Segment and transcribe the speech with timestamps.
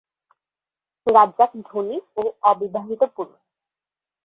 [1.07, 3.39] রাজ্জাক ধনী ও অবিবাহিত পুরুষ।